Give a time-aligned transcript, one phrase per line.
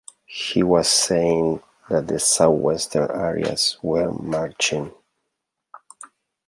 [0.25, 4.91] He was saying that the south-western areas were marching.